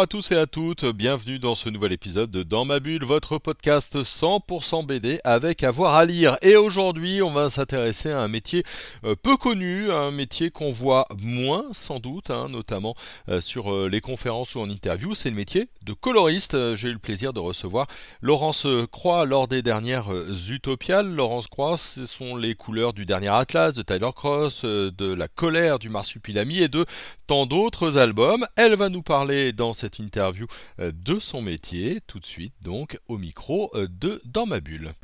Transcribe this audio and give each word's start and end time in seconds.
À 0.00 0.06
tous 0.06 0.32
et 0.32 0.36
à 0.36 0.46
toutes, 0.46 0.86
bienvenue 0.86 1.38
dans 1.38 1.54
ce 1.54 1.68
nouvel 1.68 1.92
épisode 1.92 2.30
de 2.30 2.42
Dans 2.42 2.64
ma 2.64 2.80
bulle, 2.80 3.04
votre 3.04 3.36
podcast 3.36 3.96
100% 3.96 4.86
BD 4.86 5.20
avec 5.24 5.62
avoir 5.62 5.94
à 5.94 6.06
lire. 6.06 6.38
Et 6.40 6.56
aujourd'hui, 6.56 7.20
on 7.20 7.30
va 7.30 7.50
s'intéresser 7.50 8.10
à 8.10 8.22
un 8.22 8.28
métier 8.28 8.64
euh, 9.04 9.14
peu 9.14 9.36
connu, 9.36 9.92
un 9.92 10.10
métier 10.10 10.50
qu'on 10.50 10.70
voit 10.70 11.04
moins 11.20 11.66
sans 11.72 12.00
doute, 12.00 12.30
hein, 12.30 12.48
notamment 12.48 12.94
euh, 13.28 13.42
sur 13.42 13.74
euh, 13.74 13.90
les 13.90 14.00
conférences 14.00 14.54
ou 14.54 14.60
en 14.60 14.70
interview, 14.70 15.14
c'est 15.14 15.28
le 15.28 15.36
métier 15.36 15.68
de 15.84 15.92
coloriste. 15.92 16.76
J'ai 16.76 16.88
eu 16.88 16.94
le 16.94 16.98
plaisir 16.98 17.34
de 17.34 17.40
recevoir 17.40 17.86
Laurence 18.22 18.66
Croix 18.90 19.26
lors 19.26 19.48
des 19.48 19.60
dernières 19.60 20.10
Utopiales. 20.48 21.14
Laurence 21.14 21.46
Croix, 21.46 21.76
ce 21.76 22.06
sont 22.06 22.36
les 22.36 22.54
couleurs 22.54 22.94
du 22.94 23.04
dernier 23.04 23.28
Atlas, 23.28 23.74
de 23.74 23.82
Tyler 23.82 24.12
Cross, 24.16 24.64
de 24.64 25.12
La 25.12 25.28
colère 25.28 25.78
du 25.78 25.90
Marsupilami 25.90 26.60
et 26.60 26.68
de 26.68 26.86
tant 27.26 27.44
d'autres 27.44 27.98
albums. 27.98 28.46
Elle 28.56 28.76
va 28.76 28.88
nous 28.88 29.02
parler 29.02 29.52
dans 29.52 29.74
cette 29.74 29.89
interview 29.98 30.46
euh, 30.78 30.92
de 30.92 31.18
son 31.18 31.42
métier, 31.42 32.00
tout 32.06 32.20
de 32.20 32.26
suite 32.26 32.54
donc 32.62 32.98
au 33.08 33.18
micro 33.18 33.70
euh, 33.74 33.88
de 33.88 34.20
Dans 34.24 34.46
ma 34.46 34.60
bulle. 34.60 34.94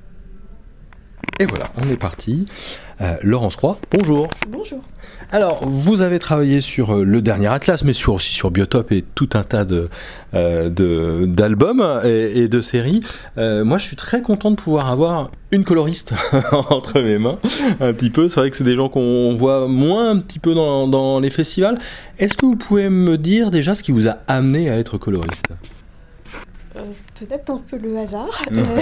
Et 1.39 1.45
voilà, 1.45 1.67
on 1.77 1.91
est 1.91 1.99
parti. 1.99 2.47
Euh, 3.03 3.17
Laurence 3.23 3.57
Croix, 3.57 3.79
bonjour. 3.91 4.29
Bonjour. 4.49 4.81
Alors, 5.31 5.67
vous 5.67 6.01
avez 6.01 6.19
travaillé 6.19 6.63
sur 6.63 7.05
le 7.05 7.21
dernier 7.21 7.49
Atlas, 7.49 7.85
mais 7.85 7.93
sur, 7.93 8.15
aussi 8.15 8.33
sur 8.33 8.51
Biotop 8.51 8.91
et 8.91 9.03
tout 9.03 9.29
un 9.35 9.43
tas 9.43 9.67
de, 9.67 9.91
d'albums 11.27 12.01
et, 12.05 12.49
de 12.49 12.61
séries. 12.63 13.03
moi, 13.37 13.77
je 13.77 13.85
suis 13.85 13.97
très 13.97 14.23
content 14.23 14.51
de 14.51 14.57
pouvoir 14.57 14.89
avoir 14.89 15.31
une 15.53 15.65
coloriste 15.65 16.15
entre 16.53 17.01
mes 17.01 17.19
mains, 17.19 17.39
un 17.81 17.93
petit 17.93 18.11
peu. 18.11 18.29
C'est 18.29 18.41
vrai 18.41 18.51
que 18.51 18.57
c'est 18.57 18.65
des 18.65 18.77
gens 18.77 18.89
qu'on 18.89 19.35
voit 19.35 19.69
moins 19.69 20.11
un 20.11 20.19
petit 20.19 20.39
peu 20.39 20.55
dans, 20.55 20.89
dans 20.89 21.21
les 21.21 21.31
festivals. 21.31 21.77
Est-ce 22.19 22.37
que 22.37 22.47
vous 22.47 22.57
pouvez 22.57 22.89
me 22.89 23.19
dire 23.19 23.51
déjà 23.51 23.75
ce 23.75 23.83
qui 23.83 23.93
vous 23.93 24.09
a 24.09 24.17
amené 24.27 24.71
à 24.71 24.79
être 24.79 24.97
coloriste? 24.97 25.45
euh, 25.51 25.76
Peut-être 27.19 27.51
un 27.51 27.59
peu 27.59 27.77
le 27.77 27.97
hasard. 27.99 28.43
Euh, 28.57 28.81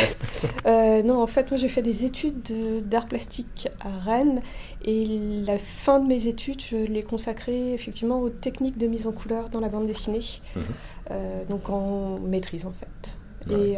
euh, 0.67 1.03
non, 1.03 1.23
en 1.23 1.27
fait, 1.27 1.51
moi 1.51 1.59
j'ai 1.59 1.69
fait 1.69 1.83
des 1.83 2.05
études 2.05 2.43
d'art 2.89 3.07
plastique 3.07 3.69
à 3.81 3.89
Rennes 4.05 4.41
et 4.85 5.07
la 5.45 5.59
fin 5.59 6.01
de 6.01 6.07
mes 6.07 6.27
études, 6.27 6.61
je 6.61 6.77
l'ai 6.77 7.03
consacrée 7.03 7.73
effectivement 7.73 8.21
aux 8.21 8.31
techniques 8.31 8.79
de 8.79 8.87
mise 8.87 9.07
en 9.07 9.13
couleur 9.13 9.49
dans 9.49 9.61
la 9.61 9.69
bande 9.69 9.87
dessinée, 9.87 10.21
mhm. 10.55 11.15
donc 11.49 11.71
en 11.71 12.19
maîtrise 12.19 12.67
en 12.67 12.73
fait. 12.73 13.17
Et, 13.53 13.77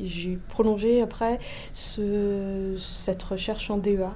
j'ai 0.00 0.38
prolongé 0.48 1.00
après 1.02 1.38
cette 1.72 3.22
recherche 3.22 3.70
en 3.70 3.78
DEA. 3.78 4.14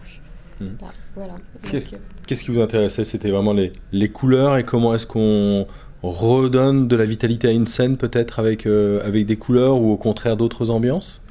Mhm. 0.60 0.76
Bah, 0.80 0.88
voilà. 1.14 1.34
Qu'est-ce 1.70 2.42
qui 2.42 2.50
vous 2.50 2.60
intéressait? 2.60 3.04
C'était 3.04 3.30
vraiment 3.30 3.52
les, 3.52 3.72
les, 3.92 4.10
couleurs 4.10 4.56
et 4.56 4.64
comment 4.64 4.94
est-ce 4.94 5.06
qu'on 5.06 5.66
redonne 6.02 6.88
de 6.88 6.96
la 6.96 7.04
vitalité 7.04 7.48
à 7.48 7.52
une 7.52 7.66
scène 7.66 7.96
peut-être 7.96 8.38
avec, 8.38 8.66
euh, 8.66 9.06
avec 9.06 9.26
des 9.26 9.36
couleurs 9.36 9.80
ou 9.80 9.92
au 9.92 9.96
contraire 9.96 10.36
d'autres 10.36 10.70
ambiances? 10.70 11.22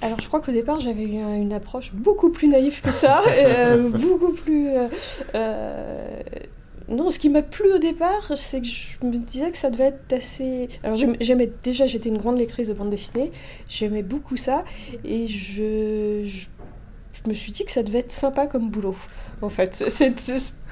Alors 0.00 0.20
je 0.20 0.28
crois 0.28 0.40
qu'au 0.40 0.52
départ 0.52 0.80
j'avais 0.80 1.04
eu 1.04 1.16
une 1.16 1.52
approche 1.52 1.92
beaucoup 1.92 2.30
plus 2.30 2.48
naïve 2.48 2.80
que 2.80 2.92
ça, 2.92 3.22
euh, 3.28 3.88
beaucoup 3.88 4.32
plus... 4.32 4.68
Euh, 5.34 6.22
non, 6.88 7.08
ce 7.08 7.18
qui 7.18 7.30
m'a 7.30 7.40
plu 7.40 7.72
au 7.72 7.78
départ, 7.78 8.32
c'est 8.36 8.60
que 8.60 8.66
je 8.66 9.06
me 9.06 9.16
disais 9.16 9.50
que 9.50 9.56
ça 9.56 9.70
devait 9.70 9.84
être 9.84 10.12
assez... 10.12 10.68
Alors 10.82 10.98
j'aimais 11.20 11.50
déjà, 11.62 11.86
j'étais 11.86 12.10
une 12.10 12.18
grande 12.18 12.38
lectrice 12.38 12.68
de 12.68 12.74
bande 12.74 12.90
dessinée, 12.90 13.32
j'aimais 13.68 14.02
beaucoup 14.02 14.36
ça, 14.36 14.64
et 15.02 15.26
je 15.26 16.24
je 16.24 16.46
me 17.28 17.34
suis 17.34 17.52
dit 17.52 17.64
que 17.64 17.70
ça 17.70 17.82
devait 17.82 18.00
être 18.00 18.12
sympa 18.12 18.46
comme 18.46 18.70
boulot. 18.70 18.96
En 19.42 19.48
fait, 19.48 19.74
c'est 19.74 20.14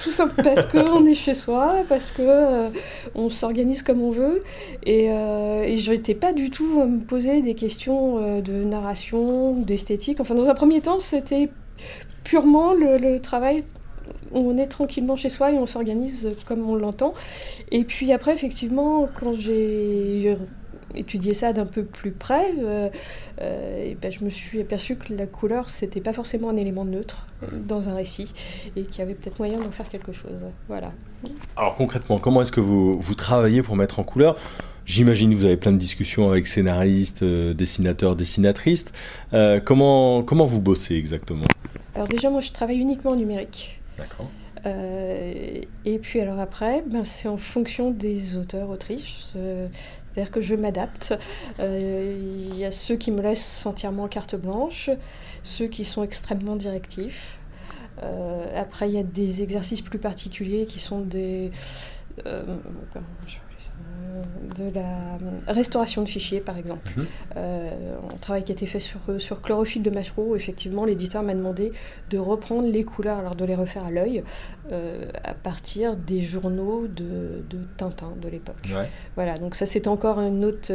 tout 0.01 0.11
simple 0.11 0.43
parce 0.43 0.67
qu'on 0.67 1.07
est 1.07 1.15
chez 1.15 1.35
soi, 1.35 1.79
parce 1.89 2.11
que 2.11 2.23
euh, 2.23 2.69
on 3.15 3.31
s'organise 3.31 3.83
comme 3.83 4.01
on 4.03 4.11
veut, 4.11 4.43
et, 4.85 5.11
euh, 5.11 5.75
je 5.77 5.91
n'étais 5.93 6.15
pas 6.15 6.33
du 6.33 6.51
tout 6.51 6.81
à 6.83 6.87
me 6.87 7.01
poser 7.01 7.43
des 7.43 7.55
questions 7.55 8.19
euh, 8.19 8.41
de 8.41 8.53
narration, 8.53 9.55
d'esthétique. 9.55 10.21
Enfin, 10.21 10.35
dans 10.35 10.49
un 10.49 10.55
premier 10.55 10.81
temps, 10.81 11.01
c'était 11.01 11.49
purement 12.25 12.73
le, 12.73 12.99
le 12.99 13.21
travail 13.21 13.65
on 14.35 14.57
est 14.57 14.67
tranquillement 14.67 15.17
chez 15.17 15.29
soi 15.29 15.53
et 15.53 15.59
on 15.59 15.67
s'organise 15.67 16.31
comme 16.47 16.69
on 16.69 16.75
l'entend. 16.75 17.15
Et 17.71 17.85
puis 17.85 18.13
après, 18.13 18.33
effectivement, 18.33 19.07
quand 19.15 19.35
j'ai 19.35 20.37
étudier 20.95 21.35
ça 21.35 21.53
d'un 21.53 21.67
peu 21.67 21.85
plus 21.85 22.13
près, 22.13 22.53
euh, 22.59 22.89
euh, 23.41 23.85
et 23.85 23.97
ben, 24.01 24.11
je 24.11 24.25
me 24.25 24.31
suis 24.31 24.61
aperçu 24.61 24.97
que 24.97 25.13
la 25.15 25.27
couleur, 25.27 25.69
c'était 25.69 26.01
pas 26.01 26.13
forcément 26.13 26.51
un 26.51 26.57
élément 26.57 26.85
neutre 26.85 27.27
dans 27.67 27.89
un 27.89 27.95
récit, 27.95 28.33
et 28.77 28.85
qu'il 28.85 28.99
y 28.99 29.03
avait 29.03 29.15
peut-être 29.15 29.39
moyen 29.39 29.59
d'en 29.59 29.71
faire 29.71 29.89
quelque 29.89 30.13
chose. 30.13 30.47
Voilà. 30.69 30.93
Alors 31.57 31.75
concrètement, 31.75 32.19
comment 32.19 32.43
est-ce 32.43 32.53
que 32.53 32.61
vous, 32.61 32.99
vous 32.99 33.15
travaillez 33.15 33.63
pour 33.63 33.77
mettre 33.77 33.99
en 33.99 34.05
couleur? 34.05 34.37
J'imagine 34.85 35.31
que 35.31 35.37
vous 35.37 35.45
avez 35.45 35.57
plein 35.57 35.73
de 35.73 35.79
discussions 35.79 36.29
avec 36.29 36.47
scénaristes, 36.47 37.23
euh, 37.23 37.55
dessinateurs, 37.55 38.17
dessinatrices. 38.17 38.87
comment, 39.65 40.23
comment 40.23 40.45
vous 40.45 40.61
bossez 40.61 40.97
exactement? 40.97 41.47
Alors 41.95 42.09
déjà, 42.09 42.31
moi, 42.31 42.41
je 42.41 42.53
travaille 42.53 42.79
uniquement 42.79 43.13
en 43.13 43.17
numérique. 43.17 43.81
D'accord. 43.99 44.31
et 44.65 45.99
puis 46.01 46.21
alors 46.21 46.39
après, 46.39 46.83
ben, 46.87 47.05
c'est 47.05 47.29
en 47.29 47.37
fonction 47.37 47.91
des 47.91 48.37
auteurs, 48.37 48.71
autrices. 48.71 49.35
C'est-à-dire 50.13 50.33
que 50.33 50.41
je 50.41 50.55
m'adapte. 50.55 51.15
Euh, 51.61 52.15
il 52.51 52.57
y 52.57 52.65
a 52.65 52.71
ceux 52.71 52.97
qui 52.97 53.11
me 53.11 53.23
laissent 53.23 53.65
entièrement 53.65 54.09
carte 54.09 54.35
blanche, 54.37 54.91
ceux 55.43 55.67
qui 55.67 55.85
sont 55.85 56.03
extrêmement 56.03 56.57
directifs. 56.57 57.39
Euh, 58.03 58.61
après, 58.61 58.89
il 58.89 58.95
y 58.95 58.99
a 58.99 59.03
des 59.03 59.43
exercices 59.43 59.83
plus 59.83 59.99
particuliers 59.99 60.67
qui 60.67 60.81
sont 60.81 61.01
des... 61.01 61.51
Euh, 62.27 62.43
de 64.57 64.75
la 64.75 65.53
restauration 65.53 66.03
de 66.03 66.09
fichiers, 66.09 66.41
par 66.41 66.59
exemple. 66.59 66.91
Mhm. 66.97 67.07
Euh, 67.37 67.97
un 68.13 68.17
travail 68.19 68.45
qui 68.45 68.53
a 68.53 68.55
été 68.55 68.67
fait 68.67 68.81
sur, 68.81 69.01
sur 69.19 69.41
Chlorophylle 69.43 69.83
de 69.83 69.91
Machereau, 69.91 70.37
effectivement, 70.37 70.85
l'éditeur 70.85 71.23
m'a 71.23 71.35
demandé 71.35 71.73
de 72.11 72.19
reprendre 72.19 72.69
les 72.69 72.85
couleurs, 72.85 73.19
alors 73.19 73.35
de 73.35 73.45
les 73.45 73.55
refaire 73.55 73.85
à 73.85 73.91
l'œil, 73.91 74.23
euh, 74.71 75.07
à 75.25 75.35
partir 75.35 75.97
des 75.97 76.21
journaux 76.21 76.87
de, 76.87 77.45
de 77.49 77.59
Tintin 77.77 78.13
de 78.21 78.29
l'époque. 78.29 78.69
Voilà, 79.17 79.39
donc 79.39 79.55
ça 79.55 79.67
c'est 79.67 79.87
encore 79.87 80.21
une 80.21 80.45
autre, 80.45 80.73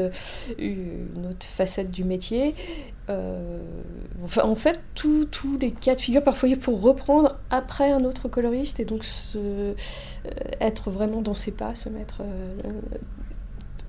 une 0.58 1.28
autre 1.30 1.46
facette 1.46 1.92
du 1.92 2.04
métier. 2.04 2.54
Euh, 3.09 3.59
enfin, 4.25 4.44
en 4.44 4.56
fait, 4.56 4.80
tous 4.94 5.58
les 5.59 5.72
cas 5.72 5.96
de 5.96 6.02
figure, 6.02 6.24
parfois 6.24 6.50
il 6.50 6.58
faut 6.58 6.75
reprendre 6.75 7.40
après 7.50 7.92
un 7.92 8.04
autre 8.04 8.28
coloriste 8.28 8.80
et 8.80 8.86
donc 8.86 9.06
se, 9.06 9.75
être 10.59 10.90
vraiment 10.92 11.22
dans 11.22 11.34
ses 11.34 11.52
pas, 11.52 11.75
se 11.75 11.88
mettre 11.90 12.22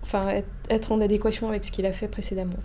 enfin, 0.09 0.43
être, 0.71 0.93
en 0.93 1.01
adéquation 1.01 1.49
avec 1.49 1.65
ce 1.65 1.71
qu'il 1.71 1.87
a 1.87 1.93
fait 1.93 2.09
précédemment. 2.09 2.57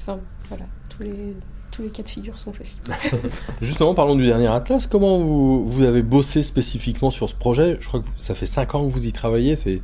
Enfin, 0.00 0.18
voilà, 0.48 0.64
tous 0.88 1.02
les, 1.02 1.34
tous 1.70 1.82
les 1.82 1.90
cas 1.90 2.02
de 2.02 2.08
figure 2.08 2.38
sont 2.38 2.50
possibles. 2.50 2.90
Justement, 3.62 3.94
parlons 3.94 4.16
du 4.16 4.26
dernier 4.26 4.48
Atlas. 4.48 4.86
Comment 4.86 5.18
vous, 5.18 5.68
vous, 5.68 5.84
avez 5.84 6.02
bossé 6.02 6.42
spécifiquement 6.42 7.10
sur 7.10 7.28
ce 7.28 7.34
projet? 7.34 7.76
Je 7.80 7.86
crois 7.88 8.00
que 8.00 8.06
ça 8.18 8.34
fait 8.34 8.46
5 8.46 8.74
ans 8.74 8.84
que 8.84 8.92
vous 8.92 9.06
y 9.06 9.12
travaillez, 9.12 9.54
c'est 9.56 9.80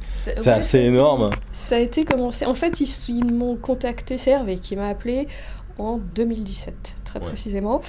assez 0.47 0.80
énorme. 0.80 1.30
ça 1.53 1.76
a 1.76 1.78
été 1.78 2.04
commencé. 2.04 2.47
En 2.47 2.54
fait, 2.54 2.80
ils, 3.08 3.32
m'ont 3.32 3.56
contacté, 3.56 4.19
c'est 4.19 4.30
Hervé 4.30 4.58
qui 4.58 4.76
m'a 4.76 4.88
appelé 4.88 5.28
en 5.78 5.98
2017, 5.98 6.97
très 7.04 7.20
précisément. 7.20 7.82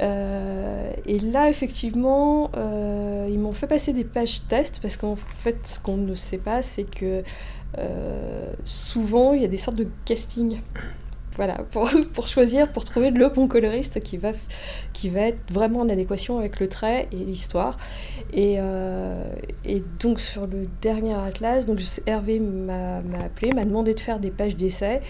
Euh, 0.00 0.92
et 1.06 1.18
là, 1.18 1.48
effectivement, 1.48 2.50
euh, 2.56 3.28
ils 3.30 3.38
m'ont 3.38 3.52
fait 3.52 3.66
passer 3.66 3.92
des 3.92 4.04
pages 4.04 4.42
test 4.48 4.78
parce 4.80 4.96
qu'en 4.96 5.16
fait, 5.16 5.66
ce 5.66 5.80
qu'on 5.80 5.96
ne 5.96 6.14
sait 6.14 6.38
pas, 6.38 6.62
c'est 6.62 6.84
que 6.84 7.22
souvent, 8.64 9.32
il 9.32 9.42
y 9.42 9.44
a 9.44 9.48
des 9.48 9.56
sortes 9.56 9.78
de 9.78 9.88
casting. 10.04 10.60
Voilà, 11.36 11.58
pour, 12.12 12.26
choisir, 12.26 12.70
pour 12.70 12.84
trouver 12.84 13.10
le 13.10 13.28
bon 13.28 13.48
coloriste 13.48 14.00
qui 14.00 14.16
va, 14.16 14.32
qui 14.92 15.08
va 15.08 15.22
être 15.22 15.40
vraiment 15.50 15.80
en 15.80 15.88
adéquation 15.88 16.38
avec 16.38 16.60
le 16.60 16.68
trait 16.68 17.08
et 17.12 17.16
l'histoire. 17.16 17.78
Et, 18.32 18.56
euh, 18.58 19.24
donc 20.00 20.20
sur 20.20 20.46
le 20.46 20.68
dernier 20.80 21.14
Atlas, 21.14 21.66
donc 21.66 21.80
Hervé 22.06 22.38
m'a 22.40 22.98
appelé, 23.24 23.52
m'a 23.52 23.64
demandé 23.64 23.94
de 23.94 24.00
faire 24.00 24.20
des 24.20 24.30
pages 24.30 24.56
d'essai. 24.56 25.00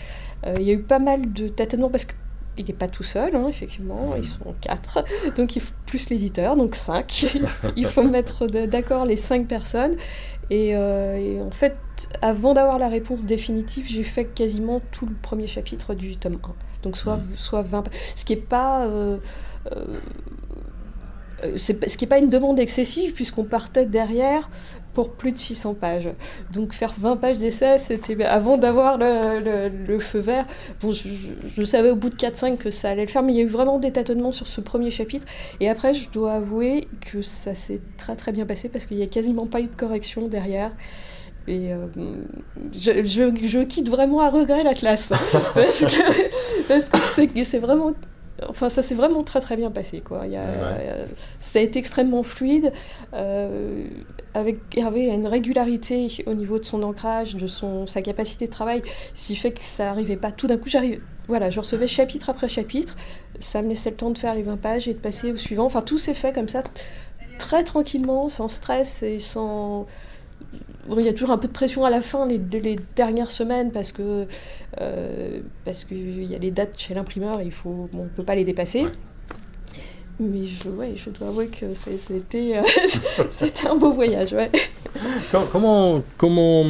Euh, 0.47 0.55
il 0.59 0.67
y 0.67 0.70
a 0.70 0.75
eu 0.75 0.82
pas 0.82 0.99
mal 0.99 1.32
de 1.32 1.49
tâtonnements 1.49 1.91
parce 1.91 2.05
que 2.05 2.14
il 2.58 2.66
n'est 2.66 2.75
pas 2.75 2.88
tout 2.88 3.02
seul, 3.02 3.34
hein, 3.34 3.46
effectivement, 3.49 4.14
ils 4.16 4.25
sont 4.25 4.54
quatre, 4.60 5.04
donc 5.37 5.56
il 5.56 5.62
faut 5.62 5.72
plus 5.87 6.10
l'éditeur, 6.10 6.56
donc 6.56 6.75
cinq. 6.75 7.38
il 7.76 7.87
faut 7.87 8.02
mettre 8.02 8.46
d'accord 8.46 9.06
les 9.06 9.16
cinq 9.16 9.49
personnes. 9.49 9.96
Euh, 10.52 11.16
et, 11.16 11.40
en 11.40 11.50
fait, 11.50 11.78
avant 12.20 12.54
d'avoir 12.54 12.78
la 12.78 12.88
réponse 12.88 13.25
définitive, 13.26 13.87
j'ai 13.88 14.02
fait 14.02 14.26
quasiment 14.26 14.81
tout 14.90 15.06
le 15.06 15.14
premier 15.14 15.46
chapitre 15.46 15.94
du 15.94 16.16
tome 16.16 16.38
1. 16.43 16.54
Donc 16.82 16.96
soit, 16.96 17.16
mmh. 17.16 17.34
soit 17.37 17.62
20... 17.62 17.84
Ce 18.14 18.25
qui 18.25 18.34
n'est 18.34 18.43
pas... 18.43 18.87
Euh, 18.87 19.19
euh, 19.75 20.00
ce 21.56 21.73
qui 21.73 22.05
n'est 22.05 22.09
pas 22.09 22.19
une 22.19 22.29
demande 22.29 22.59
excessive, 22.59 23.12
puisqu'on 23.12 23.44
partait 23.44 23.87
derrière 23.87 24.49
pour 24.94 25.12
plus 25.12 25.33
de 25.33 25.39
600 25.39 25.75
pages. 25.75 26.09
Donc 26.53 26.73
faire 26.73 26.94
20 26.97 27.17
pages 27.17 27.39
d'essai, 27.39 27.79
c'était 27.79 28.23
avant 28.25 28.59
d'avoir 28.59 28.99
le, 28.99 29.99
feu 29.99 30.21
vert. 30.21 30.47
Bon, 30.81 30.93
je, 30.93 31.65
savais 31.65 31.91
au 31.91 31.97
bout 31.97 32.11
de 32.11 32.17
4-5 32.17 32.56
que 32.56 32.71
ça 32.71 32.91
allait 32.91 33.06
le 33.06 33.11
faire, 33.11 33.23
mais 33.23 33.33
il 33.33 33.37
y 33.37 33.41
a 33.41 33.44
eu 33.44 33.49
vraiment 33.49 33.79
des 33.79 33.93
tâtonnements 33.93 34.33
sur 34.33 34.49
ce 34.49 34.61
premier 34.61 34.91
chapitre. 34.91 35.27
Et 35.61 35.69
après, 35.69 35.94
je 35.94 36.11
dois 36.11 36.35
avouer 36.35 36.89
que 37.00 37.23
ça 37.23 37.55
s'est 37.55 37.81
très 37.97 38.17
très 38.17 38.33
bien 38.33 38.47
passé 38.47 38.69
parce 38.69 38.87
qu'il 38.87 38.97
n'y 38.97 39.03
a 39.03 39.06
quasiment 39.06 39.47
pas 39.47 39.61
eu 39.61 39.67
de 39.67 39.77
correction 39.77 40.29
derrière. 40.29 40.73
Et 41.49 41.73
euh, 41.73 41.87
je, 42.73 43.03
je, 43.05 43.62
quitte 43.65 43.88
vraiment 43.88 44.21
à 44.21 44.31
regret 44.31 44.62
la 44.62 44.75
classe. 44.75 45.09
parce 46.69 46.88
que 46.88 47.43
c'est 47.43 47.59
vraiment 47.59 47.95
Enfin, 48.49 48.69
ça 48.69 48.83
s'est 48.83 48.94
vraiment 48.94 49.23
très 49.23 49.41
très 49.41 49.56
bien 49.56 49.71
passé. 49.71 50.00
Quoi. 50.00 50.23
Il 50.27 50.33
y 50.33 50.37
a, 50.37 50.47
ça 51.41 51.59
a 51.59 51.62
été 51.62 51.79
extrêmement 51.79 52.23
fluide. 52.23 52.73
Euh, 53.15 53.87
avec 54.35 54.59
Hervé, 54.77 55.00
il 55.00 55.06
y 55.09 55.11
a 55.11 55.15
une 55.15 55.27
régularité 55.27 56.09
au 56.27 56.35
niveau 56.35 56.59
de 56.59 56.65
son 56.65 56.83
ancrage, 56.83 57.35
de 57.35 57.47
son, 57.47 57.87
sa 57.87 58.03
capacité 58.03 58.47
de 58.47 58.53
travail, 58.53 58.83
ce 59.15 59.29
qui 59.29 59.37
fait 59.37 59.53
que 59.53 59.62
ça 59.62 59.85
n'arrivait 59.85 60.17
pas 60.17 60.33
tout 60.33 60.47
d'un 60.47 60.56
coup. 60.56 60.69
J'arrive, 60.69 61.00
voilà, 61.29 61.50
je 61.50 61.61
recevais 61.61 61.87
chapitre 61.87 62.31
après 62.31 62.49
chapitre. 62.49 62.97
Ça 63.39 63.62
me 63.62 63.69
laissait 63.69 63.91
le 63.91 63.97
temps 63.97 64.11
de 64.11 64.19
faire 64.19 64.35
les 64.35 64.43
20 64.43 64.56
pages 64.56 64.88
et 64.88 64.95
de 64.95 64.99
passer 64.99 65.33
au 65.33 65.37
suivant. 65.37 65.65
Enfin, 65.65 65.83
tout 65.83 65.99
s'est 65.99 66.15
fait 66.15 66.33
comme 66.33 66.49
ça, 66.49 66.62
très 67.38 67.65
tranquillement, 67.65 68.29
sans 68.29 68.49
stress 68.49 69.03
et 69.03 69.19
sans 69.19 69.87
il 70.99 71.05
y 71.05 71.09
a 71.09 71.12
toujours 71.12 71.31
un 71.31 71.39
peu 71.39 71.49
de 71.49 71.53
pression 71.53 71.85
à 71.85 71.91
la 71.91 72.00
fin, 72.00 72.27
les, 72.27 72.39
les 72.61 72.79
dernières 72.97 73.31
semaines, 73.31 73.71
parce 73.71 73.93
que 73.93 74.27
euh, 74.81 75.41
parce 75.65 75.85
qu'il 75.85 76.25
y 76.25 76.35
a 76.35 76.39
les 76.39 76.50
dates 76.50 76.79
chez 76.79 76.94
l'imprimeur, 76.94 77.41
il 77.43 77.53
faut, 77.53 77.89
on 77.94 78.05
ne 78.05 78.09
peut 78.09 78.25
pas 78.25 78.35
les 78.35 78.44
dépasser. 78.44 78.87
Mais 80.21 80.47
je, 80.47 80.69
ouais, 80.69 80.93
je 80.94 81.11
dois 81.11 81.29
avouer 81.29 81.49
que 81.49 81.75
c'était 81.75 82.61
c'était 83.31 83.67
un 83.67 83.77
beau 83.77 83.91
voyage. 83.91 84.33
Ouais. 84.33 84.50
Comment, 85.50 86.03
comment, 86.17 86.65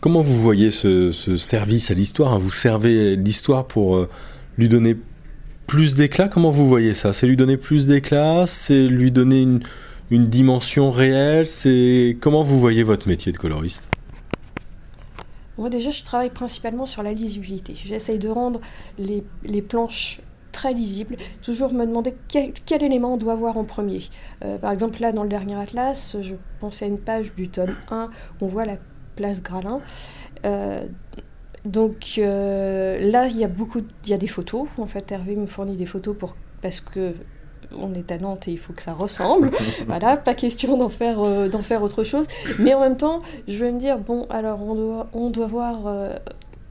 comment 0.00 0.20
vous 0.20 0.40
voyez 0.40 0.70
ce, 0.70 1.10
ce 1.12 1.36
service 1.36 1.90
à 1.90 1.94
l'histoire? 1.94 2.34
Hein? 2.34 2.38
Vous 2.38 2.52
servez 2.52 3.16
l'histoire 3.16 3.66
pour 3.66 3.96
euh, 3.96 4.08
lui 4.56 4.68
donner 4.68 4.96
plus 5.66 5.94
d'éclat? 5.94 6.28
Comment 6.28 6.50
vous 6.50 6.68
voyez 6.68 6.94
ça? 6.94 7.12
C'est 7.12 7.26
lui 7.26 7.36
donner 7.36 7.56
plus 7.56 7.86
d'éclat? 7.86 8.44
C'est 8.46 8.86
lui 8.86 9.10
donner 9.10 9.42
une 9.42 9.60
une 10.10 10.26
dimension 10.26 10.90
réelle 10.90 11.48
C'est 11.48 12.16
comment 12.20 12.42
vous 12.42 12.58
voyez 12.58 12.82
votre 12.82 13.08
métier 13.08 13.32
de 13.32 13.38
coloriste? 13.38 13.88
Moi 15.58 15.68
déjà, 15.68 15.90
je 15.90 16.02
travaille 16.02 16.30
principalement 16.30 16.86
sur 16.86 17.02
la 17.02 17.12
lisibilité. 17.12 17.74
J'essaye 17.74 18.18
de 18.18 18.28
rendre 18.28 18.60
les, 18.98 19.22
planches 19.62 20.20
très 20.52 20.72
lisibles, 20.72 21.16
toujours 21.42 21.72
me 21.74 21.84
demander 21.84 22.14
quel, 22.28 22.54
élément 22.82 23.14
on 23.14 23.16
doit 23.18 23.34
voir 23.34 23.58
en 23.58 23.64
premier. 23.64 24.00
Euh, 24.42 24.56
par 24.58 24.72
exemple, 24.72 25.00
là, 25.00 25.12
dans 25.12 25.22
le 25.22 25.28
dernier 25.28 25.56
atlas, 25.56 26.16
je 26.20 26.34
pensais 26.60 26.86
à 26.86 26.88
une 26.88 26.98
page 26.98 27.34
du 27.34 27.48
tome 27.48 27.76
1, 27.90 28.08
on 28.40 28.48
voit 28.48 28.64
la 28.64 28.78
place 29.16 29.42
Gralin. 29.42 29.80
Euh, 30.46 30.86
donc 31.66 32.14
euh, 32.16 32.98
là, 33.10 33.26
il 33.26 33.36
y 33.36 33.44
a 33.44 33.48
beaucoup, 33.48 33.82
il 34.04 34.10
y 34.10 34.14
a 34.14 34.18
des 34.18 34.28
photos. 34.28 34.66
En 34.78 34.86
fait, 34.86 35.12
Hervé 35.12 35.36
me 35.36 35.46
fournit 35.46 35.76
des 35.76 35.86
photos 35.86 36.16
pour 36.16 36.36
parce 36.62 36.80
que 36.80 37.14
on 37.76 37.94
est 37.94 38.10
à 38.12 38.18
Nantes 38.18 38.48
et 38.48 38.52
il 38.52 38.58
faut 38.58 38.72
que 38.72 38.82
ça 38.82 38.92
ressemble. 38.92 39.50
voilà, 39.86 40.16
pas 40.16 40.34
question 40.34 40.76
d'en 40.76 40.88
faire, 40.88 41.20
euh, 41.20 41.48
d'en 41.48 41.62
faire 41.62 41.82
autre 41.82 42.04
chose. 42.04 42.26
Mais 42.58 42.74
en 42.74 42.80
même 42.80 42.96
temps, 42.96 43.22
je 43.48 43.58
vais 43.58 43.72
me 43.72 43.78
dire, 43.78 43.98
bon, 43.98 44.26
alors 44.30 44.62
on 44.62 44.74
doit, 44.74 45.06
on 45.12 45.30
doit 45.30 45.46
voir 45.46 45.86
euh, 45.86 46.16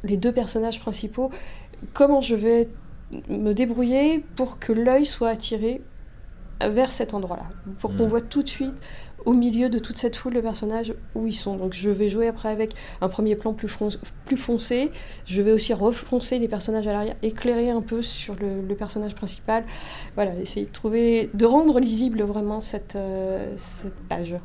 les 0.04 0.18
deux 0.18 0.32
personnages 0.32 0.80
principaux. 0.80 1.32
Comment 1.94 2.22
je 2.22 2.36
vais 2.36 2.70
me 3.28 3.54
débrouiller 3.54 4.24
pour 4.36 4.60
que 4.60 4.74
l'œil 4.74 5.06
soit 5.06 5.30
attiré 5.30 5.82
vers 6.62 6.92
cet 6.92 7.14
endroit-là, 7.14 7.48
pour 7.80 7.96
qu'on 7.96 8.06
mm. 8.06 8.10
voit 8.10 8.22
tout 8.22 8.44
de 8.44 8.50
suite 8.50 8.76
au 9.26 9.34
milieu 9.34 9.70
de 9.70 9.80
toute 9.80 9.98
cette 9.98 10.16
foule 10.16 10.34
de 10.34 10.42
personnages 10.42 10.94
où 11.16 11.28
ils 11.28 11.34
sont. 11.34 11.58
Donc 11.58 11.74
je 11.74 11.90
vais 11.90 12.10
jouer 12.10 12.28
après 12.28 12.50
avec 12.50 12.74
un 13.02 13.10
premier 13.10 13.36
plan 13.36 13.54
plus, 13.54 13.72
plus 14.26 14.38
foncé, 14.38 14.92
je 15.26 15.42
vais 15.42 15.52
aussi 15.52 15.74
refoncer 15.74 16.40
les 16.40 16.48
personnages 16.48 16.88
à 16.88 16.94
l'arrière, 16.94 17.16
éclairer 17.22 17.70
un 17.70 17.82
peu 17.82 18.02
sur 18.02 18.36
le, 18.36 18.76
personnage 18.76 19.14
principal. 19.14 19.66
Voilà, 20.16 20.36
essayer 20.40 20.66
de 20.66 20.72
trouver, 20.72 21.30
de 21.34 21.46
rendre 21.46 21.80
lisible 21.80 22.22
vraiment 22.24 22.62
cette, 22.62 22.96
euh, 22.96 23.54
cette 23.58 23.96
page. 24.08 24.36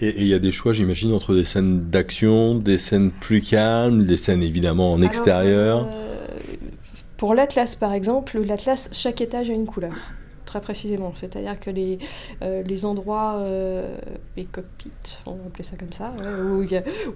Et 0.00 0.14
il 0.16 0.26
y 0.28 0.34
a 0.34 0.38
des 0.38 0.52
choix, 0.52 0.72
j'imagine, 0.72 1.12
entre 1.12 1.34
des 1.34 1.42
scènes 1.42 1.80
d'action, 1.80 2.54
des 2.54 2.78
scènes 2.78 3.10
plus 3.10 3.40
calmes, 3.40 4.04
des 4.04 4.16
scènes 4.16 4.42
évidemment 4.42 4.92
en 4.92 5.02
extérieur. 5.02 5.88
Euh, 5.94 6.24
pour 7.16 7.34
l'Atlas, 7.34 7.74
par 7.74 7.92
exemple, 7.92 8.40
l'Atlas, 8.40 8.88
chaque 8.92 9.20
étage 9.20 9.50
a 9.50 9.52
une 9.52 9.66
couleur 9.66 9.94
précisément. 10.60 11.12
C'est-à-dire 11.14 11.58
que 11.60 11.70
les, 11.70 11.98
euh, 12.42 12.62
les 12.62 12.84
endroits, 12.84 13.36
euh, 13.36 13.96
les 14.36 14.44
cockpits, 14.44 15.18
on 15.26 15.32
va 15.34 15.62
ça 15.62 15.76
comme 15.76 15.92
ça, 15.92 16.12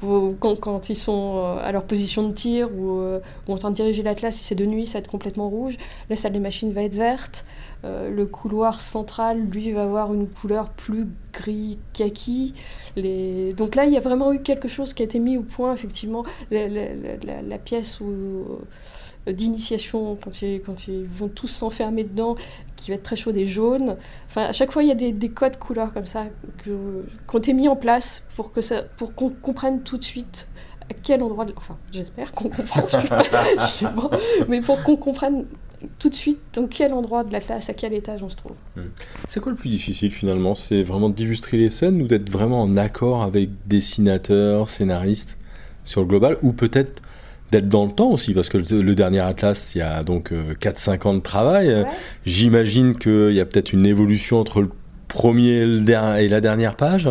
où, 0.03 0.35
quand, 0.39 0.89
ils 0.89 0.97
sont 0.97 1.37
euh, 1.37 1.59
à 1.63 1.73
leur 1.73 1.85
position 1.85 2.29
de 2.29 2.33
tir 2.33 2.71
ou, 2.73 3.03
en 3.49 3.57
train 3.57 3.71
de 3.71 3.77
diriger 3.77 4.03
l'Atlas, 4.03 4.37
si 4.37 4.45
c'est 4.45 4.55
de 4.55 4.67
nuit, 4.67 4.87
ça 4.87 4.95
va 4.95 4.99
être 5.01 5.11
complètement 5.11 5.49
rouge. 5.49 5.77
La 6.11 6.17
salle 6.17 6.33
des 6.33 6.41
machines 6.41 6.73
va 6.73 6.83
être 6.83 6.95
verte. 6.95 7.45
le 7.85 8.25
couloir 8.25 8.81
central, 8.81 9.41
lui, 9.41 9.73
va 9.73 9.85
avoir 9.85 10.13
une 10.15 10.29
couleur 10.29 10.71
plus 10.71 11.07
gris 11.33 11.79
kaki. 11.93 12.55
Les... 12.97 13.53
Donc 13.53 13.75
là, 13.75 13.85
il 13.85 13.93
y 13.93 13.97
a 13.97 14.01
vraiment 14.01 14.33
eu 14.33 14.41
quelque 14.41 14.69
chose 14.69 14.95
qui 14.95 15.03
a 15.03 15.05
été 15.05 15.19
mis 15.19 15.37
au 15.37 15.43
point, 15.43 15.73
effectivement. 15.75 16.25
La, 16.51 16.69
la 16.69 17.59
pièce 17.59 18.01
où 18.01 18.59
d'initiation 19.27 20.17
quand 20.23 20.43
ils, 20.43 20.61
quand 20.61 20.89
ils 20.89 21.05
vont 21.05 21.29
tous 21.29 21.49
s'enfermer 21.49 22.05
dedans, 22.05 22.37
qui 22.77 22.91
va 22.91 22.97
être 22.97 23.03
très 23.03 23.17
chaud 23.17 23.33
et 23.35 23.47
jaune. 23.47 23.97
Enfin, 24.27 24.45
à 24.45 24.53
chaque 24.53 24.73
fois, 24.73 24.83
il 24.83 24.89
y 24.89 24.93
a 24.93 24.95
des, 24.95 25.13
des 25.13 25.29
codes 25.29 25.59
couleurs 25.59 25.93
comme 25.93 26.07
ça 26.07 26.27
qu'on 26.65 27.39
été 27.39 27.53
mis 27.53 27.69
en 27.69 27.77
place 27.77 28.23
pour, 28.35 28.53
que 28.53 28.61
ça, 28.61 28.83
pour 28.97 29.15
qu'on 29.15 29.31
comprenne 29.31 29.83
tout 29.83 29.99
de 29.99 30.05
suite 30.05 30.49
à 30.91 30.95
quel 30.95 31.23
endroit. 31.23 31.45
De, 31.45 31.53
enfin, 31.57 31.77
j'espère 31.93 32.33
qu'on 32.33 32.49
comprend, 32.49 32.83
mais 34.49 34.61
pour 34.61 34.83
qu'on 34.83 34.97
comprenne 34.97 35.45
tout 35.99 36.09
de 36.09 36.15
suite 36.15 36.41
dans 36.55 36.67
quel 36.67 36.93
endroit 36.93 37.25
de 37.25 37.33
la 37.33 37.41
classe, 37.41 37.69
à 37.69 37.75
quel 37.75 37.93
étage 37.93 38.23
on 38.23 38.31
se 38.31 38.37
trouve. 38.37 38.57
Hmm. 38.77 38.89
C'est 39.29 39.41
quoi 39.41 39.53
le 39.53 39.59
plus 39.59 39.71
difficile 39.71 40.11
finalement? 40.11 40.55
C'est 40.55 40.83
vraiment 40.83 41.09
d'illustrer 41.09 41.57
les 41.57 41.71
scènes 41.71 42.03
ou 42.03 42.07
d'être 42.07 42.31
vraiment 42.31 42.63
en 42.63 42.77
accord 42.77 43.23
avec 43.23 43.51
dessinateurs, 43.67 44.69
scénaristes 44.69 45.39
sur 45.85 46.01
le 46.01 46.07
global? 46.07 46.39
Ou 46.43 46.53
peut-être 46.53 47.03
d'être 47.51 47.69
dans 47.69 47.87
le 47.87 47.93
temps 47.93 48.11
aussi, 48.11 48.35
parce 48.35 48.49
que 48.49 48.59
le, 48.59 48.95
dernier 48.95 49.21
Atlas, 49.21 49.75
il 49.75 49.79
y 49.79 49.83
a 49.83 50.03
donc 50.03 50.33
4-5 50.33 50.91
euh, 50.91 51.11
ans 51.11 51.15
de 51.15 51.21
travail. 51.21 51.87
J'imagine 52.25 52.97
qu'il 52.97 53.33
y 53.33 53.41
a 53.41 53.47
peut-être 53.47 53.73
une 53.73 53.87
évolution 53.87 54.39
entre 54.39 54.61
le 54.61 54.71
premier 55.09 55.63
et, 55.63 56.29
la 56.29 56.41
dernière 56.41 56.77
page. 56.77 57.09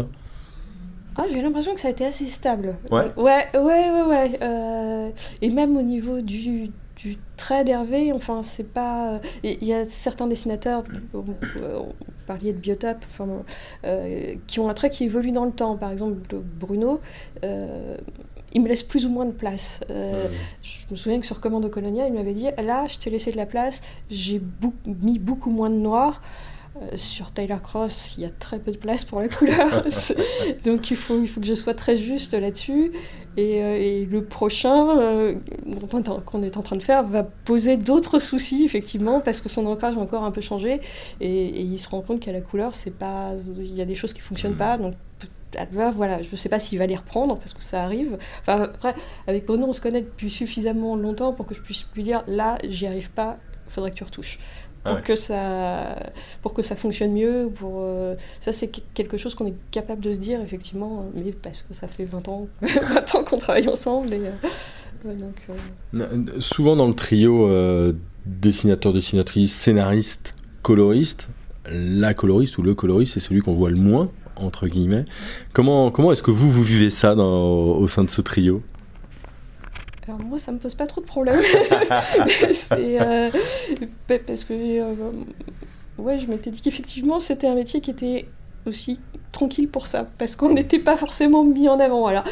Ah, 1.16 1.24
j'ai 1.32 1.42
l'impression 1.42 1.74
que 1.74 1.82
ça 1.82 1.88
a 1.88 1.92
été 1.92 2.06
assez 2.06 2.28
stable. 2.28 2.76
Ouais, 2.92 3.12
ouais, 3.18 3.48
ouais, 3.56 4.02
ouais. 4.04 4.40
Euh, 4.44 5.10
et 5.42 5.50
même 5.50 5.76
au 5.76 5.82
niveau 5.82 6.22
du, 6.22 6.70
du 6.96 7.18
trait 7.38 7.64
d'Hervé, 7.64 8.14
enfin, 8.14 8.44
c'est 8.44 8.72
pas. 8.72 9.20
Il 9.44 9.64
y 9.64 9.74
a 9.74 9.86
certains 9.86 10.28
dessinateurs, 10.28 10.84
on, 11.16 11.26
parlait 12.28 12.54
de 12.54 12.60
biotope, 12.60 13.04
enfin, 13.10 13.28
euh, 13.86 14.36
qui 14.46 14.60
ont 14.60 14.70
un 14.70 14.76
trait 14.76 14.92
qui 14.92 15.06
évolue 15.06 15.32
dans 15.32 15.46
le 15.46 15.52
temps. 15.52 15.76
Par 15.76 15.92
exemple, 15.92 16.18
Bruno 16.60 17.00
il 18.54 18.62
me 18.62 18.68
laisse 18.68 18.84
plus 18.84 19.06
ou 19.06 19.10
moins 19.10 19.26
de 19.26 19.32
place. 19.32 19.82
Euh, 19.90 20.28
je 20.62 20.80
me 20.92 20.96
souviens 20.96 21.20
que 21.20 21.26
sur 21.26 21.40
Commando 21.40 21.70
Colonia, 21.70 22.08
il 22.08 22.14
m'avait 22.14 22.34
dit 22.34 22.48
là, 22.58 22.88
je 22.88 22.98
t'ai 22.98 23.10
laissé 23.10 23.32
de 23.32 23.38
la 23.38 23.46
place, 23.46 23.82
j'ai 24.10 24.42
mis 24.86 25.20
beaucoup 25.20 25.52
moins 25.52 25.70
de 25.70 25.76
noir. 25.76 26.22
Euh, 26.82 26.96
sur 26.96 27.32
Tyler 27.32 27.58
Cross, 27.64 28.16
il 28.18 28.24
y 28.24 28.26
a 28.26 28.30
très 28.30 28.60
peu 28.60 28.72
de 28.72 28.78
place 28.78 29.04
pour 29.04 29.20
la 29.20 29.30
couleur, 29.30 29.84
donc 30.64 30.92
il 30.92 30.98
faut, 30.98 31.20
il 31.20 31.28
faut 31.28 31.42
que 31.42 31.48
je 31.48 31.56
sois 31.56 31.74
très 31.74 31.98
juste 31.98 32.34
là-dessus. 32.34 32.92
Et, 33.36 33.64
euh, 33.64 34.06
le 34.06 34.24
prochain 34.24 35.36
qu'on 36.26 36.44
est 36.44 36.58
en 36.58 36.62
train 36.62 36.76
de 36.76 36.84
faire 36.84 37.04
va 37.04 37.24
poser 37.24 37.78
d'autres 37.78 38.20
soucis, 38.20 38.64
effectivement, 38.64 39.22
parce 39.22 39.42
que 39.42 39.50
son 39.50 39.66
ancrage 39.66 39.98
a 39.98 40.00
encore 40.00 40.24
un 40.24 40.32
peu 40.32 40.42
changé. 40.42 40.82
Et, 41.20 41.62
il 41.62 41.80
se 41.80 41.90
rend 41.90 42.02
compte 42.02 42.20
qu'à 42.20 42.32
la 42.32 42.42
couleur, 42.42 42.76
c'est 42.76 42.92
pas, 42.92 43.34
il 43.58 43.76
y 43.76 43.82
a 43.82 43.86
des 43.86 43.96
choses 43.96 44.14
qui 44.14 44.22
fonctionnent 44.22 44.54
mm. 44.54 44.58
pas, 44.58 44.78
donc 44.78 44.94
voilà, 45.72 46.22
je 46.22 46.32
ne 46.32 46.36
sais 46.36 46.50
pas 46.50 46.60
s'il 46.60 46.80
va 46.80 46.88
les 46.88 46.96
reprendre 46.96 47.38
parce 47.38 47.54
que 47.54 47.64
ça 47.64 47.84
arrive. 47.84 48.18
Enfin, 48.42 48.64
après, 48.64 48.96
avec 49.28 49.46
Bruno, 49.46 49.68
on 49.68 49.74
se 49.74 49.82
connaît 49.82 50.02
depuis 50.02 50.30
suffisamment 50.30 50.96
longtemps 50.96 51.34
pour 51.34 51.46
que 51.46 51.56
je 51.56 51.62
puisse 51.62 51.86
lui 51.96 52.04
dire 52.04 52.24
là, 52.28 52.58
j'y 52.68 52.88
arrive 52.88 53.10
pas, 53.12 53.38
il 53.68 53.72
faudrait 53.72 53.92
que 53.92 53.96
tu 53.96 54.04
retouches. 54.04 54.40
Ah 54.86 54.94
pour, 54.94 55.04
que 55.04 55.16
ça, 55.16 56.12
pour 56.42 56.54
que 56.54 56.62
ça 56.62 56.76
fonctionne 56.76 57.12
mieux. 57.12 57.50
Pour, 57.54 57.80
euh, 57.82 58.16
ça, 58.40 58.54
c'est 58.54 58.70
quelque 58.94 59.18
chose 59.18 59.36
qu'on 59.36 59.48
est 59.48 59.56
capable 59.72 60.02
de 60.02 60.14
se 60.14 60.20
dire, 60.20 60.40
effectivement, 60.42 61.06
mais 61.14 61.32
parce 61.32 61.64
que 61.64 61.74
ça 61.74 61.88
fait 61.88 62.06
20 62.06 62.28
ans, 62.30 62.48
20 62.62 63.16
ans 63.16 63.24
qu'on 63.24 63.38
travaille 63.38 63.68
ensemble. 63.68 64.14
Et, 64.14 64.22
euh, 65.06 65.14
euh, 65.96 66.26
Souvent 66.40 66.76
dans 66.76 66.88
le 66.88 66.96
trio 66.96 67.50
dessinateur, 68.26 68.94
dessinatrice, 68.94 69.54
scénariste, 69.54 70.36
coloriste, 70.62 71.30
la 71.70 72.14
coloriste 72.14 72.58
ou 72.58 72.62
le 72.62 72.74
coloriste, 72.74 73.14
c'est 73.14 73.20
celui 73.20 73.42
qu'on 73.42 73.54
voit 73.54 73.70
le 73.70 73.78
moins 73.78 74.10
entre 74.42 74.68
guillemets. 74.68 75.06
Comment, 75.54 75.92
comment 75.92 76.12
est-ce 76.12 76.24
que 76.24 76.32
vous, 76.32 76.50
vous 76.50 76.64
vivez 76.64 76.90
ça 76.90 77.16
dans, 77.16 77.78
au 77.78 77.88
sein 77.88 78.04
de 78.04 78.10
ce 78.10 78.22
trio? 78.22 78.62
Alors 80.08 80.22
moi, 80.22 80.40
ça 80.40 80.52
me 80.52 80.58
pose 80.58 80.76
pas 80.76 80.88
trop 80.88 81.02
de 81.02 81.06
problèmes. 81.06 81.42
Euh, 82.72 83.30
parce 84.26 84.44
que 84.44 84.54
euh, 84.54 84.94
ouais, 85.98 86.20
je 86.20 86.28
m'étais 86.28 86.52
dit 86.52 86.62
qu'effectivement, 86.62 87.20
c'était 87.20 87.48
un 87.48 87.56
métier 87.56 87.82
qui 87.82 87.92
était 87.92 88.28
aussi 88.66 89.00
tranquille 89.32 89.70
pour 89.70 89.88
ça, 89.88 90.08
parce 90.18 90.36
qu'on 90.36 90.54
n'était 90.54 90.80
pas 90.80 90.98
forcément 90.98 91.44
mis 91.44 91.70
en 91.70 91.80
avant. 91.80 92.08
Alors, 92.08 92.24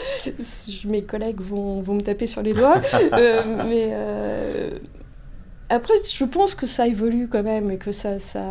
mes 0.86 1.04
collègues 1.04 1.42
vont, 1.42 1.82
vont 1.82 1.96
me 1.96 2.02
taper 2.02 2.28
sur 2.28 2.42
les 2.42 2.54
doigts, 2.54 2.82
euh, 3.14 3.44
mais 3.70 3.90
euh, 3.92 4.72
après, 5.70 5.94
je 6.14 6.24
pense 6.26 6.56
que 6.56 6.68
ça 6.68 6.88
évolue 6.88 7.28
quand 7.28 7.44
même 7.44 7.72
et 7.72 7.78
que 7.78 7.92
ça, 7.92 8.20
ça 8.20 8.50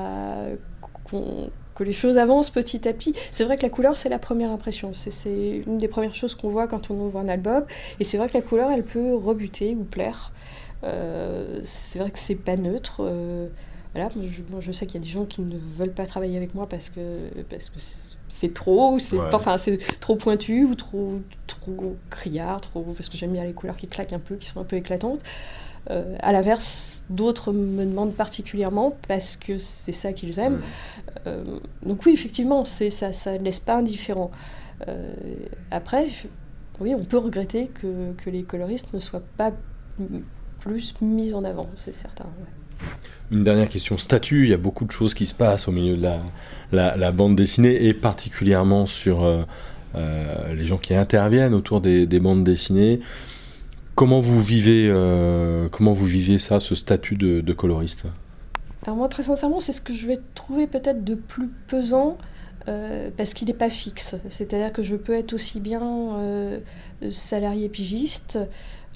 que 1.75 1.85
les 1.85 1.93
choses 1.93 2.19
avancent 2.19 2.51
petit 2.51 2.89
à 2.89 2.93
petit. 2.93 3.15
C'est 3.31 3.45
vrai 3.45 3.57
que 3.57 3.63
la 3.63 3.71
couleur, 3.71 3.97
c'est 3.97 4.09
la 4.09 4.19
première 4.19 4.51
impression. 4.51 4.93
C'est 4.95 5.63
une 5.67 5.79
des 5.79 5.89
premières 5.89 6.15
choses 6.15 6.35
qu'on 6.35 6.49
voit 6.49 6.69
quand 6.69 6.91
on 6.91 6.95
ouvre 6.95 7.19
un 7.19 7.29
album. 7.29 7.65
Et 8.01 8.05
c'est 8.05 8.17
vrai 8.17 8.29
que 8.29 8.35
la 8.35 8.43
couleur, 8.43 8.71
elle 8.71 8.85
peut 8.85 9.15
rebuter 9.15 9.75
ou 9.75 9.85
plaire. 9.85 10.33
Euh, 10.85 11.61
c'est 11.65 11.99
vrai 11.99 12.11
que 12.11 12.19
c'est 12.19 12.35
pas 12.35 12.57
neutre. 12.57 13.03
voilà, 13.95 14.11
je, 14.21 14.43
je 14.61 14.73
sais 14.73 14.87
qu'il 14.87 15.01
y 15.01 15.05
a 15.05 15.07
des 15.07 15.13
gens 15.13 15.25
qui 15.25 15.41
ne 15.41 15.57
veulent 15.59 15.95
pas 15.95 16.07
travailler 16.07 16.37
avec 16.37 16.55
moi 16.55 16.69
parce 16.69 16.91
que, 16.91 17.01
parce 17.51 17.71
que 17.71 17.79
c'est 18.29 18.53
trop, 18.55 18.99
c'est 18.99 19.19
enfin 19.33 19.59
c'est 19.59 19.79
trop 20.01 20.17
pointu 20.17 20.65
ou 20.65 20.75
trop 20.75 21.21
trop 21.47 21.97
criard, 22.11 22.61
trop 22.61 22.83
parce 22.83 23.09
que 23.09 23.17
j'aime 23.17 23.33
bien 23.33 23.45
les 23.45 23.53
couleurs 23.53 23.77
qui 23.77 23.87
claquent 23.87 24.13
un 24.13 24.19
peu, 24.19 24.37
qui 24.37 24.49
sont 24.49 24.61
un 24.61 24.65
peu 24.65 24.77
éclatantes. 24.77 25.21
Euh, 25.91 26.17
à 26.21 26.33
l'inverse, 26.33 27.03
d'autres 27.11 27.53
me 27.53 27.85
demandent 27.85 28.15
particulièrement 28.15 28.97
parce 29.07 29.37
que 29.37 29.59
c'est 29.59 29.93
ça 29.93 30.13
qu'ils 30.13 30.39
aiment. 30.39 30.63
Euh, 31.27 31.59
donc 31.83 32.07
oui, 32.07 32.13
effectivement, 32.13 32.65
c'est 32.65 32.91
ça, 32.91 33.13
ça 33.13 33.37
ne 33.37 33.45
laisse 33.45 33.61
pas 33.61 33.77
indifférent. 33.77 34.31
Euh, 34.89 35.15
après, 35.71 36.09
oui, 36.81 36.95
on 36.95 37.05
peut 37.05 37.19
regretter 37.19 37.69
que, 37.69 38.13
que, 38.13 38.31
les 38.31 38.45
coloristes 38.45 38.95
ne 38.95 38.99
soient 38.99 39.23
pas 39.37 39.53
plus 40.61 40.95
mis 41.03 41.35
en 41.35 41.45
avant, 41.45 41.69
c'est 41.77 41.93
certain. 41.93 42.27
Une 43.31 43.43
dernière 43.43 43.69
question, 43.69 43.97
statut, 43.97 44.45
il 44.45 44.51
y 44.51 44.53
a 44.53 44.59
beaucoup 44.59 44.85
de 44.85 44.91
choses 44.91 45.15
qui 45.15 45.27
se 45.27 45.35
passent 45.35 45.67
au 45.67 45.73
milieu 45.73 45.97
de 45.97 46.09
la, 46.73 47.13
bande 47.13 47.37
dessinée 47.37 47.87
et 47.87 47.95
particulièrement 47.95 48.87
sur 48.87 49.25
euh, 49.25 49.43
euh, 49.95 50.55
les 50.55 50.65
gens 50.65 50.77
qui 50.77 50.95
interviennent 50.95 51.55
autour 51.55 51.81
des, 51.81 52.07
bandes 52.21 52.45
dessinées. 52.45 53.01
Comment 53.95 54.21
vous 54.21 54.43
vivez, 54.43 54.89
euh, 54.89 55.69
comment 55.71 55.93
vous 55.93 56.05
vivez 56.05 56.39
ça, 56.39 56.61
ce 56.61 56.75
statut 56.75 57.17
de, 57.17 57.53
coloriste? 57.53 58.05
Alors 58.85 58.97
moi, 58.97 59.09
très 59.09 59.23
sincèrement, 59.23 59.61
c'est 59.61 59.73
ce 59.73 59.81
que 59.81 59.95
je 59.95 60.07
vais 60.07 60.21
trouver 60.35 60.67
peut-être 60.67 61.03
de 61.03 61.15
plus 61.15 61.49
pesant. 61.67 62.19
parce 63.17 63.33
qu'il 63.33 63.49
n'est 63.49 63.55
pas 63.55 63.71
fixe. 63.71 64.17
C'est-à-dire 64.29 64.73
que 64.73 64.83
je 64.83 64.97
peux 64.97 65.15
être 65.15 65.33
aussi 65.33 65.61
bien 65.61 66.61
salarié 67.11 67.71
pigiste, 67.71 68.39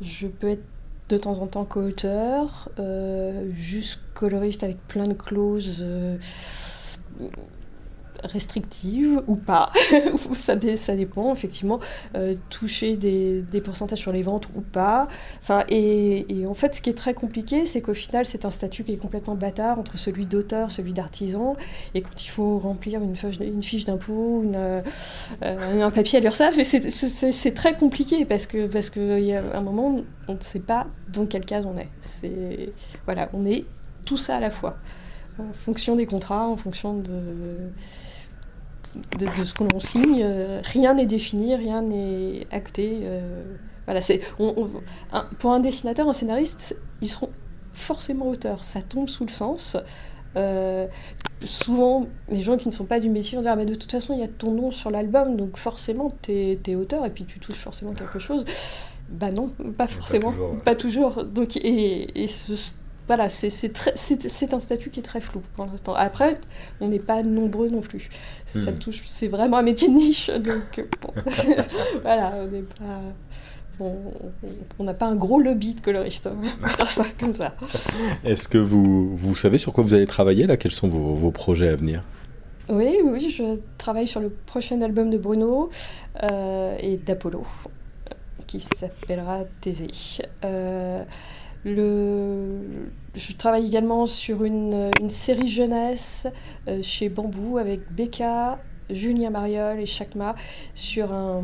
je 0.02 0.26
peux 0.26 0.50
être 0.50 0.64
de 1.08 1.16
temps 1.16 1.40
en 1.40 1.46
temps 1.46 1.64
co-auteur, 1.64 2.68
euh, 2.78 3.50
juste 3.56 3.98
coloriste 4.14 4.62
avec 4.62 4.76
plein 4.88 5.06
de 5.06 5.14
clauses 5.14 5.84
restrictives 8.24 9.22
ou 9.26 9.36
pas. 9.36 9.72
ça, 10.38 10.56
dépend, 10.56 11.32
effectivement. 11.32 11.80
Euh, 12.14 12.34
toucher 12.50 12.96
des, 12.96 13.60
pourcentages 13.60 13.98
sur 13.98 14.12
les 14.12 14.22
ventes 14.22 14.48
ou 14.54 14.60
pas. 14.60 15.08
Enfin, 15.42 15.64
et, 15.68 16.26
en 16.46 16.54
fait, 16.54 16.74
ce 16.74 16.82
qui 16.82 16.90
est 16.90 16.96
très 16.96 17.14
compliqué, 17.14 17.66
c'est 17.66 17.80
qu'au 17.80 17.94
final, 17.94 18.26
c'est 18.26 18.44
un 18.44 18.50
statut 18.50 18.84
qui 18.84 18.92
est 18.92 18.96
complètement 18.96 19.34
bâtard 19.34 19.78
entre 19.78 19.98
celui 19.98 20.26
d'auteur, 20.26 20.70
celui 20.70 20.92
d'artisan. 20.92 21.56
Et 21.94 22.02
quand 22.02 22.24
il 22.24 22.28
faut 22.28 22.58
remplir 22.58 23.02
une, 23.02 23.16
fiche, 23.16 23.82
une 23.82 23.86
d'impôt, 23.86 24.44
euh, 24.54 24.82
un 25.42 25.90
papier 25.90 26.18
à 26.18 26.20
l'URSSAF, 26.20 26.60
c'est 26.62 27.54
très 27.54 27.74
compliqué 27.74 28.24
parce 28.24 28.46
que 28.46 28.66
parce 28.66 28.90
qu'il 28.90 29.24
y 29.24 29.34
a 29.34 29.42
un 29.54 29.62
moment, 29.62 30.00
on 30.28 30.34
ne 30.34 30.40
sait 30.40 30.60
pas 30.60 30.86
dans 31.12 31.26
quelle 31.26 31.44
case 31.44 31.66
on 31.66 31.76
est. 31.76 31.88
C'est 32.00 32.72
voilà, 33.04 33.28
on 33.32 33.44
est 33.44 33.64
tout 34.04 34.16
ça 34.18 34.36
à 34.36 34.40
la 34.40 34.50
fois 34.50 34.76
en 35.38 35.52
fonction 35.52 35.96
des 35.96 36.06
contrats, 36.06 36.46
en 36.46 36.56
fonction 36.56 36.94
de 36.94 37.70
de, 39.18 39.44
ce 39.44 39.54
qu'on 39.54 39.80
signe. 39.80 40.22
Euh, 40.22 40.60
rien 40.64 40.94
n'est 40.94 41.06
défini, 41.06 41.54
rien 41.54 41.82
n'est 41.82 42.46
acté. 42.50 43.00
Euh, 43.02 43.42
voilà, 43.86 44.00
c'est, 44.00 44.20
pour 45.38 45.52
un 45.52 45.60
dessinateur, 45.60 46.08
un 46.08 46.12
scénariste, 46.12 46.76
ils 47.00 47.08
seront 47.08 47.30
forcément 47.72 48.28
auteurs. 48.28 48.64
Ça 48.64 48.82
tombe 48.82 49.08
sous 49.08 49.24
le 49.24 49.30
sens. 49.30 49.76
Euh, 50.36 50.86
souvent, 51.42 52.06
les 52.28 52.42
gens 52.42 52.56
qui 52.56 52.68
ne 52.68 52.72
sont 52.72 52.84
pas 52.84 53.00
du 53.00 53.08
métier 53.08 53.36
vont 53.36 53.42
dire 53.42 53.52
ah, 53.52 53.56
mais 53.56 53.66
de 53.66 53.74
toute 53.74 53.90
façon, 53.90 54.12
il 54.14 54.20
y 54.20 54.24
a 54.24 54.28
ton 54.28 54.52
nom 54.52 54.70
sur 54.70 54.90
l'album, 54.90 55.36
donc 55.36 55.56
forcément, 55.56 56.12
tu 56.22 56.32
es, 56.32 56.74
auteur 56.74 57.04
et 57.06 57.10
puis 57.10 57.24
tu 57.24 57.38
touches 57.38 57.56
forcément 57.60 57.92
quelque 57.92 58.18
chose. 58.18 58.44
Bah 59.08 59.30
non, 59.30 59.50
pas 59.78 59.86
forcément, 59.86 60.34
pas 60.64 60.74
toujours. 60.74 61.24
Donc, 61.24 61.56
et, 61.56 62.22
et 62.22 62.26
ce, 62.26 62.52
voilà, 63.08 63.30
c'est 63.30 64.52
un 64.52 64.60
statut 64.60 64.90
qui 64.90 65.00
est 65.00 65.02
très 65.02 65.22
flou 65.22 65.42
pour 65.56 65.64
l'instant. 65.64 65.94
Après, 65.94 66.38
on 66.80 66.88
n'est 66.88 66.98
pas 66.98 67.22
nombreux 67.22 67.70
non 67.70 67.80
plus. 67.80 68.10
Ça 68.44 68.70
hmm. 68.70 68.78
touche, 68.78 69.02
c'est 69.06 69.28
vraiment 69.28 69.56
un 69.56 69.62
métier 69.62 69.88
de 69.88 69.94
niche, 69.94 70.30
donc 70.38 70.86
voilà, 72.02 72.34
on 72.36 72.46
n'est 72.46 72.62
pas. 72.62 73.00
On 73.80 74.82
n'a 74.82 74.92
pas 74.92 75.06
un 75.06 75.14
gros 75.14 75.38
lobby 75.38 75.74
de 75.74 75.80
coloristes, 75.80 76.26
on 76.26 76.66
va 76.66 76.74
dire 76.74 76.90
ça 76.90 77.04
comme 77.18 77.32
ça. 77.32 77.54
Est-ce 78.24 78.48
que 78.48 78.58
vous, 78.58 79.16
vous 79.16 79.36
savez 79.36 79.56
sur 79.56 79.72
quoi 79.72 79.84
vous 79.84 79.94
allez 79.94 80.06
travailler 80.06 80.48
là? 80.48 80.56
Quels 80.56 80.72
sont 80.72 80.88
vos, 80.88 81.14
vos 81.14 81.30
projets 81.30 81.68
à 81.68 81.76
venir? 81.76 82.02
Oui, 82.68 82.98
oui, 83.04 83.30
je 83.30 83.60
travaille 83.78 84.08
sur 84.08 84.20
le 84.20 84.30
prochain 84.30 84.82
album 84.82 85.10
de 85.10 85.16
Bruno 85.16 85.70
euh, 86.24 86.76
et 86.80 86.96
d'Apollo, 86.96 87.46
qui 88.48 88.58
s'appellera 88.58 89.44
Thésée. 89.60 89.92
Euh, 90.44 91.04
le... 91.64 92.90
Je 93.14 93.32
travaille 93.32 93.66
également 93.66 94.06
sur 94.06 94.44
une, 94.44 94.90
série 95.08 95.48
jeunesse 95.48 96.26
euh, 96.68 96.82
chez 96.82 97.08
Bambou 97.08 97.58
avec 97.58 97.92
Becca, 97.92 98.58
Julien 98.90 99.30
Mariol 99.30 99.80
et 99.80 99.86
Chakma 99.86 100.34
sur 100.74 101.12
un, 101.12 101.42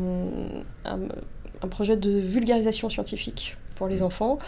un, 0.85 1.67
projet 1.69 1.97
de 1.97 2.11
vulgarisation 2.11 2.89
scientifique 2.89 3.57
pour 3.75 3.87
les 3.87 3.99
mmh. 3.99 4.03
enfants. 4.03 4.39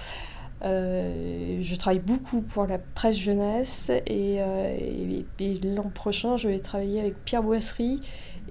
Euh, 0.64 1.60
je 1.62 1.76
travaille 1.76 2.00
beaucoup 2.00 2.42
pour 2.42 2.66
la 2.66 2.78
presse 2.80 3.18
jeunesse 3.18 3.92
et, 4.06 4.38
euh, 4.40 5.22
l'an 5.64 5.90
prochain, 5.90 6.38
je 6.38 6.48
vais 6.48 6.60
travailler 6.60 7.00
avec 7.00 7.16
Pierre 7.26 7.44
Boisserie 7.44 8.02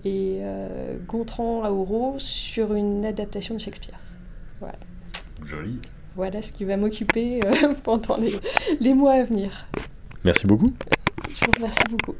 et 0.04 0.40
Gontran 1.08 1.68
Auro 1.68 2.16
sur 2.18 2.74
une 2.74 3.04
adaptation 3.04 3.54
de 3.54 3.60
Shakespeare. 3.60 3.98
Voilà. 4.60 4.76
Joli 5.42 5.80
voilà 6.16 6.40
ce 6.40 6.50
qui 6.50 6.64
va 6.64 6.76
m'occuper 6.76 7.40
euh, 7.44 7.74
pendant 7.84 8.16
les, 8.80 8.94
mois 8.94 9.12
à 9.12 9.22
venir. 9.22 9.66
Merci 10.24 10.46
beaucoup. 10.46 10.72
Je 11.28 11.46
vous 11.46 11.52
remercie 11.52 11.84
beaucoup. 11.90 12.16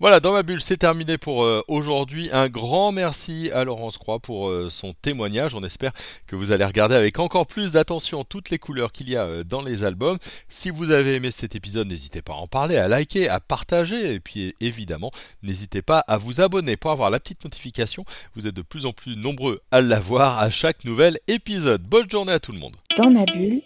Voilà, 0.00 0.18
dans 0.18 0.32
ma 0.32 0.42
bulle, 0.42 0.62
c'est 0.62 0.78
terminé 0.78 1.18
pour 1.18 1.44
euh, 1.44 1.62
aujourd'hui. 1.68 2.30
Un 2.32 2.48
grand 2.48 2.90
merci 2.90 3.50
à 3.52 3.64
Laurence 3.64 3.98
Croix 3.98 4.18
pour 4.18 4.48
euh, 4.48 4.70
son 4.70 4.94
témoignage. 4.94 5.54
On 5.54 5.62
espère 5.62 5.92
que 6.26 6.36
vous 6.36 6.52
allez 6.52 6.64
regarder 6.64 6.94
avec 6.94 7.18
encore 7.18 7.46
plus 7.46 7.72
d'attention 7.72 8.24
toutes 8.24 8.48
les 8.48 8.58
couleurs 8.58 8.92
qu'il 8.92 9.10
y 9.10 9.16
a 9.18 9.44
dans 9.44 9.60
les 9.60 9.84
albums. 9.84 10.16
Si 10.48 10.70
vous 10.70 10.90
avez 10.90 11.16
aimé 11.16 11.30
cet 11.30 11.54
épisode, 11.54 11.86
n'hésitez 11.86 12.22
pas 12.22 12.32
à 12.32 12.36
en 12.36 12.46
parler, 12.46 12.78
à 12.78 12.88
liker, 12.88 13.28
à 13.28 13.40
partager. 13.40 14.14
Et 14.14 14.20
puis 14.20 14.54
évidemment, 14.62 15.10
n'hésitez 15.42 15.82
pas 15.82 15.98
à 15.98 16.16
vous 16.16 16.40
abonner 16.40 16.78
pour 16.78 16.92
avoir 16.92 17.10
la 17.10 17.20
petite 17.20 17.44
notification. 17.44 18.06
Vous 18.34 18.46
êtes 18.46 18.56
de 18.56 18.62
plus 18.62 18.86
en 18.86 18.92
plus 18.92 19.16
nombreux 19.16 19.60
à 19.70 19.82
l'avoir 19.82 20.38
à 20.38 20.48
chaque 20.48 20.86
nouvel 20.86 21.18
épisode. 21.28 21.82
Bonne 21.82 22.10
journée 22.10 22.32
à 22.32 22.40
tout 22.40 22.52
le 22.52 22.58
monde. 22.58 22.76
Dans 22.96 23.10
ma 23.10 23.26
bulle, 23.26 23.60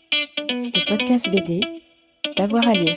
le 0.48 0.88
podcast 0.88 1.30
BD, 1.30 1.60
d'avoir 2.36 2.66
à 2.66 2.72
lire. 2.72 2.96